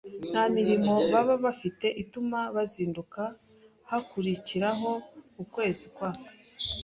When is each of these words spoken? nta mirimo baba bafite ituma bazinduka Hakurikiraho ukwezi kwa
nta 0.31 0.43
mirimo 0.55 0.93
baba 1.11 1.35
bafite 1.45 1.87
ituma 2.03 2.39
bazinduka 2.55 3.21
Hakurikiraho 3.89 4.91
ukwezi 5.43 5.85
kwa 5.95 6.09